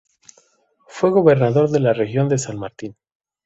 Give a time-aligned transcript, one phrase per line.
[0.87, 2.95] Fue gobernador de la región de San Martín.